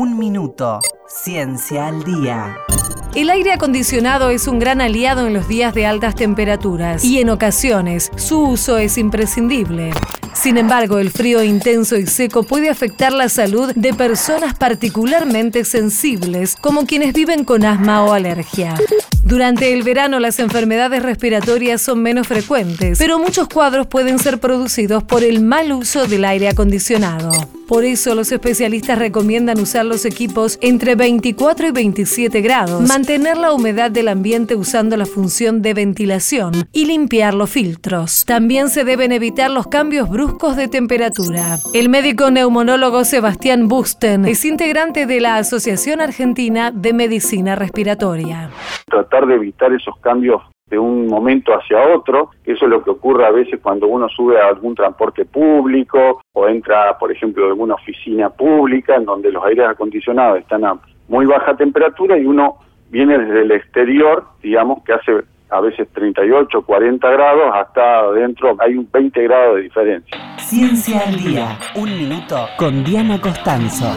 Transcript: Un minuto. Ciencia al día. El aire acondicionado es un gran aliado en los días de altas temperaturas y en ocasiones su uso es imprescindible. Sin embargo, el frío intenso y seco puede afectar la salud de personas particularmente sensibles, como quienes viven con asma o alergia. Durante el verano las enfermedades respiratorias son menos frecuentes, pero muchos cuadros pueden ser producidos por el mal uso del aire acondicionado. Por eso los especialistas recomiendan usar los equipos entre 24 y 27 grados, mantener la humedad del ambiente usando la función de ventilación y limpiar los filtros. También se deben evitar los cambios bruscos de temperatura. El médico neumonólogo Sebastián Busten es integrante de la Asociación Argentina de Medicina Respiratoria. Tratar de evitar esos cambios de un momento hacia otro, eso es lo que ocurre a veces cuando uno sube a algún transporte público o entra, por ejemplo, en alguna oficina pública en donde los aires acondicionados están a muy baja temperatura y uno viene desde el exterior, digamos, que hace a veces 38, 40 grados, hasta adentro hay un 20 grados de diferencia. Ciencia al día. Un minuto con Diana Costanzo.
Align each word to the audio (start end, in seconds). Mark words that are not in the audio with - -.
Un 0.00 0.16
minuto. 0.16 0.78
Ciencia 1.08 1.88
al 1.88 2.04
día. 2.04 2.56
El 3.16 3.30
aire 3.30 3.50
acondicionado 3.50 4.30
es 4.30 4.46
un 4.46 4.60
gran 4.60 4.80
aliado 4.80 5.26
en 5.26 5.34
los 5.34 5.48
días 5.48 5.74
de 5.74 5.86
altas 5.86 6.14
temperaturas 6.14 7.02
y 7.02 7.18
en 7.18 7.30
ocasiones 7.30 8.12
su 8.14 8.40
uso 8.40 8.78
es 8.78 8.96
imprescindible. 8.96 9.90
Sin 10.34 10.56
embargo, 10.56 11.00
el 11.00 11.10
frío 11.10 11.42
intenso 11.42 11.96
y 11.96 12.06
seco 12.06 12.44
puede 12.44 12.70
afectar 12.70 13.12
la 13.12 13.28
salud 13.28 13.72
de 13.74 13.92
personas 13.92 14.54
particularmente 14.54 15.64
sensibles, 15.64 16.54
como 16.54 16.86
quienes 16.86 17.12
viven 17.12 17.42
con 17.42 17.64
asma 17.64 18.04
o 18.04 18.12
alergia. 18.12 18.76
Durante 19.24 19.72
el 19.72 19.82
verano 19.82 20.20
las 20.20 20.38
enfermedades 20.38 21.02
respiratorias 21.02 21.82
son 21.82 22.04
menos 22.04 22.28
frecuentes, 22.28 22.98
pero 22.98 23.18
muchos 23.18 23.48
cuadros 23.48 23.88
pueden 23.88 24.20
ser 24.20 24.38
producidos 24.38 25.02
por 25.02 25.24
el 25.24 25.40
mal 25.40 25.72
uso 25.72 26.06
del 26.06 26.24
aire 26.24 26.48
acondicionado. 26.48 27.32
Por 27.68 27.84
eso 27.84 28.14
los 28.14 28.32
especialistas 28.32 28.98
recomiendan 28.98 29.60
usar 29.60 29.84
los 29.84 30.06
equipos 30.06 30.58
entre 30.62 30.94
24 30.94 31.66
y 31.66 31.70
27 31.70 32.40
grados, 32.40 32.80
mantener 32.88 33.36
la 33.36 33.52
humedad 33.52 33.90
del 33.90 34.08
ambiente 34.08 34.56
usando 34.56 34.96
la 34.96 35.04
función 35.04 35.60
de 35.60 35.74
ventilación 35.74 36.52
y 36.72 36.86
limpiar 36.86 37.34
los 37.34 37.50
filtros. 37.50 38.24
También 38.24 38.70
se 38.70 38.84
deben 38.84 39.12
evitar 39.12 39.50
los 39.50 39.66
cambios 39.66 40.08
bruscos 40.08 40.56
de 40.56 40.68
temperatura. 40.68 41.58
El 41.74 41.90
médico 41.90 42.30
neumonólogo 42.30 43.04
Sebastián 43.04 43.68
Busten 43.68 44.24
es 44.24 44.46
integrante 44.46 45.04
de 45.04 45.20
la 45.20 45.36
Asociación 45.36 46.00
Argentina 46.00 46.70
de 46.70 46.94
Medicina 46.94 47.54
Respiratoria. 47.54 48.48
Tratar 48.86 49.26
de 49.26 49.34
evitar 49.34 49.74
esos 49.74 49.94
cambios 50.00 50.40
de 50.70 50.78
un 50.78 51.06
momento 51.06 51.52
hacia 51.52 51.80
otro, 51.94 52.30
eso 52.44 52.64
es 52.64 52.70
lo 52.70 52.82
que 52.82 52.90
ocurre 52.90 53.24
a 53.24 53.30
veces 53.30 53.60
cuando 53.62 53.86
uno 53.86 54.08
sube 54.08 54.40
a 54.40 54.48
algún 54.48 54.74
transporte 54.74 55.24
público 55.24 56.20
o 56.32 56.48
entra, 56.48 56.98
por 56.98 57.10
ejemplo, 57.10 57.44
en 57.44 57.50
alguna 57.50 57.74
oficina 57.74 58.30
pública 58.30 58.96
en 58.96 59.04
donde 59.04 59.32
los 59.32 59.44
aires 59.44 59.66
acondicionados 59.68 60.40
están 60.40 60.64
a 60.64 60.78
muy 61.08 61.26
baja 61.26 61.56
temperatura 61.56 62.18
y 62.18 62.26
uno 62.26 62.58
viene 62.90 63.18
desde 63.18 63.42
el 63.42 63.52
exterior, 63.52 64.24
digamos, 64.42 64.82
que 64.84 64.92
hace 64.92 65.12
a 65.50 65.60
veces 65.60 65.88
38, 65.94 66.62
40 66.62 67.10
grados, 67.10 67.50
hasta 67.54 68.00
adentro 68.00 68.56
hay 68.58 68.74
un 68.74 68.88
20 68.92 69.22
grados 69.22 69.56
de 69.56 69.62
diferencia. 69.62 70.18
Ciencia 70.38 71.00
al 71.06 71.16
día. 71.16 71.58
Un 71.74 71.90
minuto 71.96 72.46
con 72.58 72.84
Diana 72.84 73.18
Costanzo. 73.20 73.94